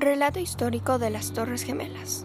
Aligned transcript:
Relato 0.00 0.40
histórico 0.40 0.98
de 0.98 1.10
las 1.10 1.34
Torres 1.34 1.62
Gemelas. 1.62 2.24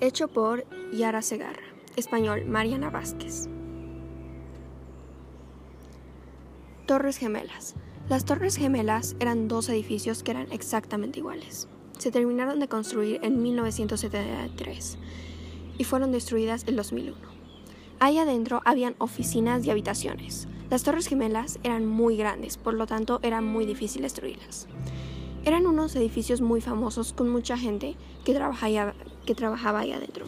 Hecho 0.00 0.28
por 0.28 0.64
Yara 0.90 1.20
Segarra. 1.20 1.60
Español, 1.94 2.46
Mariana 2.46 2.88
Vázquez. 2.88 3.50
Torres 6.86 7.18
Gemelas. 7.18 7.74
Las 8.08 8.24
Torres 8.24 8.56
Gemelas 8.56 9.14
eran 9.20 9.46
dos 9.46 9.68
edificios 9.68 10.22
que 10.22 10.30
eran 10.30 10.50
exactamente 10.52 11.18
iguales. 11.18 11.68
Se 11.98 12.10
terminaron 12.10 12.60
de 12.60 12.68
construir 12.68 13.20
en 13.22 13.42
1973 13.42 14.96
y 15.76 15.84
fueron 15.84 16.12
destruidas 16.12 16.64
en 16.66 16.76
2001. 16.76 17.18
Ahí 18.00 18.16
adentro 18.16 18.62
habían 18.64 18.94
oficinas 18.96 19.66
y 19.66 19.70
habitaciones. 19.70 20.48
Las 20.70 20.82
Torres 20.82 21.08
Gemelas 21.08 21.58
eran 21.62 21.84
muy 21.84 22.16
grandes, 22.16 22.56
por 22.56 22.72
lo 22.72 22.86
tanto 22.86 23.20
era 23.22 23.42
muy 23.42 23.66
difícil 23.66 24.00
destruirlas. 24.00 24.66
Eran 25.44 25.66
unos 25.66 25.96
edificios 25.96 26.40
muy 26.40 26.60
famosos 26.60 27.12
con 27.12 27.28
mucha 27.28 27.58
gente 27.58 27.96
que 28.24 28.32
trabajaba, 28.32 28.94
que 29.26 29.34
ahí 29.80 29.92
adentro. 29.92 30.26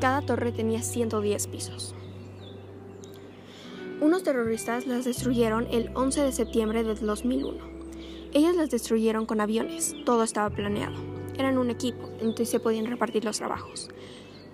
Cada 0.00 0.22
torre 0.22 0.52
tenía 0.52 0.80
110 0.80 1.46
pisos. 1.48 1.94
Unos 4.00 4.22
terroristas 4.22 4.86
las 4.86 5.04
destruyeron 5.04 5.66
el 5.70 5.90
11 5.94 6.22
de 6.22 6.32
septiembre 6.32 6.82
del 6.82 6.98
2001. 6.98 7.58
Ellos 8.32 8.56
las 8.56 8.70
destruyeron 8.70 9.26
con 9.26 9.42
aviones, 9.42 9.94
todo 10.06 10.22
estaba 10.22 10.48
planeado. 10.48 10.96
Eran 11.36 11.58
un 11.58 11.68
equipo, 11.68 12.08
entonces 12.14 12.48
se 12.48 12.58
podían 12.58 12.86
repartir 12.86 13.22
los 13.24 13.36
trabajos. 13.36 13.90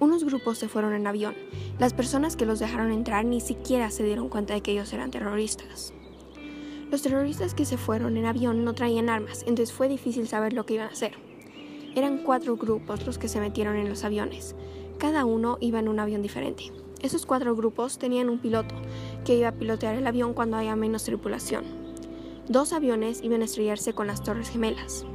Unos 0.01 0.25
grupos 0.25 0.59
se 0.59 0.69
fueron 0.69 0.93
en 0.93 1.07
avión. 1.07 1.37
Las 1.79 1.95
personas 1.95 2.35
que 2.35 2.47
los 2.47 2.59
dejaron 2.59 2.91
entrar 2.91 3.25
ni 3.25 3.41
siquiera 3.41 3.91
se 3.91 4.03
dieron 4.03 4.29
cuenta 4.29 4.55
de 4.55 4.61
que 4.61 4.73
ellos 4.73 4.93
eran 4.93 5.13
terroristas. 5.13 5.95
Los 6.91 7.03
terroristas 7.03 7.55
que 7.55 7.65
se 7.65 7.77
fueron 7.77 8.17
en 8.17 8.27
avión 8.27 8.65
no 8.65 8.75
traían 8.75 9.09
armas, 9.09 9.43
entonces 9.47 9.73
fue 9.73 9.89
difícil 9.89 10.27
saber 10.27 10.53
lo 10.53 10.67
que 10.67 10.75
iban 10.75 10.89
a 10.89 10.93
hacer. 10.93 11.13
Eran 11.95 12.19
cuatro 12.19 12.57
grupos 12.57 13.07
los 13.07 13.17
que 13.17 13.29
se 13.29 13.39
metieron 13.39 13.77
en 13.77 13.89
los 13.89 14.03
aviones. 14.03 14.57
Cada 14.99 15.25
uno 15.25 15.57
iba 15.61 15.79
en 15.79 15.87
un 15.87 16.01
avión 16.01 16.21
diferente. 16.21 16.73
Esos 17.01 17.27
cuatro 17.27 17.55
grupos 17.55 17.99
tenían 17.99 18.29
un 18.29 18.41
piloto 18.41 18.75
que 19.25 19.37
iba 19.37 19.49
a 19.49 19.55
pilotear 19.55 19.95
el 19.95 20.07
avión 20.07 20.35
cuando 20.35 20.57
haya 20.57 20.75
menos 20.75 21.05
tripulación. 21.05 21.65
Dos 22.49 22.73
aviones 22.73 23.23
iban 23.23 23.43
a 23.43 23.45
estrellarse 23.45 23.93
con 23.93 24.09
las 24.09 24.25
Torres 24.25 24.51
Gemelas. 24.51 25.07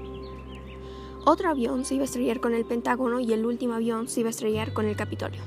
Otro 1.26 1.50
avión 1.50 1.84
se 1.84 1.96
iba 1.96 2.03
a 2.03 2.06
estrellar 2.06 2.40
con 2.40 2.53
el 2.53 2.64
Pentágono 2.64 3.20
y 3.20 3.34
el 3.34 3.46
último 3.46 3.73
avión 3.73 4.08
se 4.08 4.22
iba 4.22 4.28
a 4.28 4.31
estrellar 4.31 4.72
con 4.72 4.86
el 4.86 4.96
Capitolio. 4.96 5.42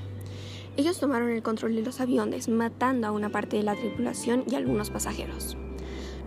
Ellos 0.77 1.01
tomaron 1.01 1.31
el 1.31 1.43
control 1.43 1.75
de 1.75 1.83
los 1.83 2.01
aviones, 2.01 2.49
matando 2.49 3.07
a 3.07 3.13
una 3.13 3.31
parte 3.31 3.57
de 3.57 3.63
la 3.63 3.75
tripulación 3.75 4.45
y 4.47 4.57
algunos 4.57 4.91
pasajeros. 4.91 5.57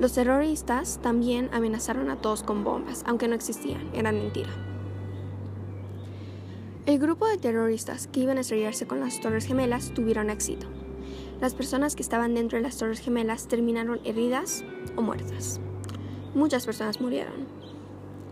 Los 0.02 0.13
terroristas 0.13 0.97
también 1.03 1.47
amenazaron 1.53 2.09
a 2.09 2.16
todos 2.16 2.41
con 2.41 2.63
bombas, 2.63 3.03
aunque 3.05 3.27
no 3.27 3.35
existían, 3.35 3.88
eran 3.94 4.16
mentira. 4.16 4.49
El 6.88 6.97
grupo 6.97 7.27
de 7.27 7.38
terroristas 7.38 8.07
que 8.07 8.22
iban 8.22 8.39
a 8.39 8.41
estrellarse 8.41 8.88
con 8.88 8.99
las 8.99 9.22
Torres 9.22 9.45
Gemelas 9.45 9.94
tuvieron 9.94 10.31
éxito. 10.31 10.66
Las 11.39 11.53
personas 11.53 11.95
que 11.95 12.02
estaban 12.02 12.33
dentro 12.33 12.57
de 12.57 12.63
las 12.63 12.77
Torres 12.77 12.99
Gemelas 12.99 13.47
terminaron 13.47 13.99
heridas 14.03 14.63
o 14.95 15.03
muertas. 15.03 15.59
Muchas 16.33 16.66
personas 16.66 16.99
murieron. 16.99 17.45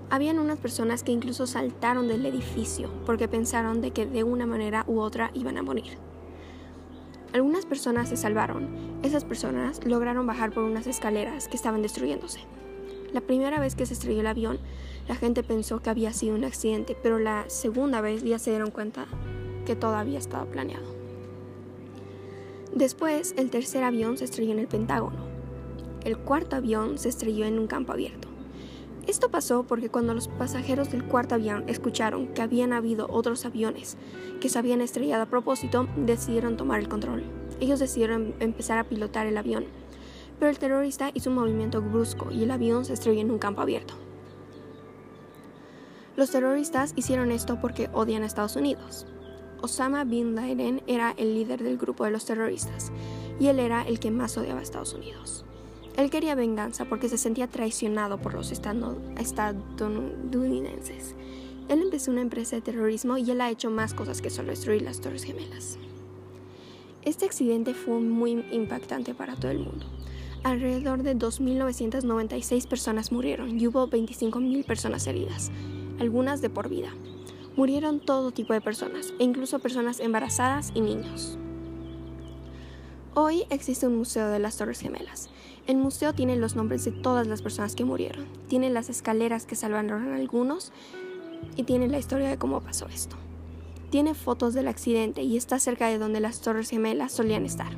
Habían 0.10 0.40
unas 0.40 0.58
personas 0.58 1.04
que 1.04 1.12
incluso 1.12 1.46
saltaron 1.46 2.08
del 2.08 2.26
edificio 2.26 2.90
porque 3.06 3.28
pensaron 3.28 3.80
de 3.80 3.92
que 3.92 4.08
de 4.08 4.24
una 4.24 4.48
manera 4.48 4.86
u 4.88 5.02
otra 5.02 5.30
iban 5.36 5.60
a 5.60 5.62
morir. 5.62 6.00
Algunas 7.32 7.66
personas 7.66 8.10
se 8.10 8.18
salvaron. 8.18 8.68
Esas 9.04 9.24
personas 9.24 9.86
lograron 9.86 10.26
bajar 10.26 10.52
por 10.52 10.64
unas 10.64 10.88
escaleras 10.88 11.48
que 11.48 11.56
estaban 11.56 11.84
destruyéndose. 11.84 12.40
La 13.14 13.22
primera 13.22 13.60
vez 13.60 13.76
que 13.76 13.86
se 13.86 13.94
estrelló 13.94 14.22
el 14.22 14.28
avión, 14.28 14.60
la 15.08 15.16
gente 15.16 15.44
pensó 15.44 15.80
que 15.80 15.92
había 15.92 16.12
sido 16.12 16.36
un 16.36 16.44
accidente, 16.44 16.98
pero 17.02 17.20
la 17.20 17.46
segunda 17.48 18.02
vez 18.02 18.24
ya 18.24 18.40
se 18.40 18.50
dieron 18.50 18.72
cuenta 18.72 19.06
que 19.66 19.76
todo 19.76 19.96
había 19.96 20.18
estado 20.18 20.48
planeado. 20.48 20.86
Después, 22.74 23.36
el 23.38 23.50
tercer 23.50 23.84
avión 23.84 24.18
se 24.18 24.26
estrelló 24.26 24.54
en 24.54 24.60
el 24.60 24.68
Pentágono. 24.68 25.28
El 26.04 26.18
cuarto 26.18 26.56
avión 26.56 26.98
se 26.98 27.10
estrelló 27.10 27.46
en 27.46 27.60
un 27.60 27.68
campo 27.68 27.92
abierto. 27.92 28.28
Esto 29.10 29.32
pasó 29.32 29.64
porque 29.64 29.90
cuando 29.90 30.14
los 30.14 30.28
pasajeros 30.28 30.92
del 30.92 31.04
cuarto 31.04 31.34
avión 31.34 31.64
escucharon 31.68 32.28
que 32.28 32.44
habían 32.44 32.74
habido 32.74 33.08
otros 33.10 33.44
aviones 33.44 33.98
que 34.40 34.50
se 34.50 34.60
habían 34.60 34.82
estrellado 34.82 35.24
a 35.24 35.26
propósito, 35.26 35.88
decidieron 35.98 36.58
tomar 36.58 36.80
el 36.80 36.90
control. 36.90 37.24
Ellos 37.60 37.80
decidieron 37.80 38.36
empezar 38.40 38.78
a 38.78 38.84
pilotar 38.84 39.26
el 39.26 39.36
avión, 39.36 39.66
pero 40.38 40.52
el 40.52 40.60
terrorista 40.60 41.10
hizo 41.16 41.32
un 41.32 41.38
movimiento 41.38 41.82
brusco 41.82 42.32
y 42.32 42.44
el 42.44 42.52
avión 42.52 42.86
se 42.86 42.94
estrelló 42.94 43.22
en 43.22 43.32
un 43.32 43.40
campo 43.40 43.62
abierto. 43.62 43.96
Los 46.16 46.30
terroristas 46.30 46.94
hicieron 46.96 47.32
esto 47.32 47.60
porque 47.60 47.90
odian 47.92 48.22
a 48.22 48.28
Estados 48.28 48.58
Unidos. 48.58 49.08
Osama 49.60 50.04
Bin 50.04 50.36
Laden 50.36 50.84
era 50.86 51.16
el 51.18 51.34
líder 51.34 51.64
del 51.64 51.80
grupo 51.80 52.06
de 52.06 52.12
los 52.12 52.26
terroristas 52.26 52.92
y 53.40 53.48
él 53.48 53.58
era 53.58 53.82
el 53.82 54.00
que 54.00 54.12
más 54.12 54.38
odiaba 54.38 54.60
a 54.60 54.64
Estados 54.64 54.94
Unidos. 54.94 55.46
Él 56.00 56.10
quería 56.10 56.34
venganza 56.34 56.86
porque 56.86 57.10
se 57.10 57.18
sentía 57.18 57.48
traicionado 57.48 58.20
por 58.20 58.34
los 58.34 58.54
estadounidenses. 58.54 61.14
Él 61.68 61.82
empezó 61.82 62.12
una 62.12 62.22
empresa 62.22 62.56
de 62.56 62.62
terrorismo 62.62 63.18
y 63.18 63.30
él 63.30 63.42
ha 63.42 63.50
hecho 63.50 63.70
más 63.70 63.94
cosas 63.94 64.22
que 64.22 64.30
solo 64.30 64.52
destruir 64.52 64.84
las 64.84 65.02
Torres 65.02 65.26
Gemelas. 65.26 65.78
Este 67.02 67.26
accidente 67.26 67.74
fue 67.74 68.00
muy 68.00 68.46
impactante 68.54 69.14
para 69.14 69.36
todo 69.36 69.52
el 69.52 69.60
mundo. 69.60 69.86
Alrededor 70.44 71.04
de 71.04 71.18
2.996 71.18 72.66
personas 72.66 73.12
murieron 73.12 73.60
y 73.60 73.68
hubo 73.68 73.90
25.000 73.90 74.66
personas 74.66 75.06
heridas, 75.06 75.52
algunas 76.00 76.40
de 76.40 76.50
por 76.50 76.70
vida. 76.70 76.94
Murieron 77.58 78.00
todo 78.00 78.32
tipo 78.32 78.54
de 78.54 78.62
personas, 78.62 79.14
e 79.20 79.26
incluso 79.26 79.60
personas 79.60 80.00
embarazadas 80.00 80.72
y 80.74 80.80
niños. 80.80 81.38
Hoy 83.22 83.44
existe 83.50 83.86
un 83.86 83.98
museo 83.98 84.30
de 84.30 84.40
las 84.40 84.56
Torres 84.56 84.80
Gemelas. 84.80 85.30
El 85.68 85.76
museo 85.76 86.14
tiene 86.14 86.38
los 86.38 86.56
nombres 86.56 86.86
de 86.86 86.94
todas 86.94 87.28
las 87.28 87.42
personas 87.42 87.76
que 87.76 87.84
murieron, 87.84 88.28
tiene 88.48 88.70
las 88.70 88.90
escaleras 88.90 89.46
que 89.46 89.58
salvaron 89.58 89.92
a 89.92 90.16
algunos 90.16 90.72
y 91.58 91.64
tiene 91.64 91.90
la 91.90 92.00
historia 92.00 92.30
de 92.30 92.38
cómo 92.38 92.62
pasó 92.62 92.88
esto. 92.88 93.18
Tiene 93.90 94.14
fotos 94.14 94.54
del 94.54 94.70
accidente 94.70 95.22
y 95.22 95.36
está 95.36 95.60
cerca 95.60 95.88
de 95.88 95.98
donde 95.98 96.22
las 96.22 96.40
Torres 96.40 96.70
Gemelas 96.70 97.12
solían 97.12 97.46
estar. 97.46 97.74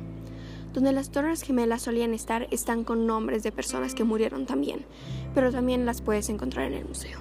Donde 0.74 0.92
las 0.92 1.10
Torres 1.10 1.42
Gemelas 1.42 1.82
solían 1.82 2.14
estar 2.14 2.46
están 2.52 2.84
con 2.84 3.08
nombres 3.08 3.42
de 3.42 3.50
personas 3.50 3.96
que 3.96 4.04
murieron 4.04 4.46
también, 4.46 4.86
pero 5.34 5.50
también 5.50 5.86
las 5.86 6.02
puedes 6.02 6.28
encontrar 6.28 6.66
en 6.66 6.74
el 6.74 6.84
museo. 6.84 7.18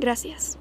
Gracias. 0.00 0.58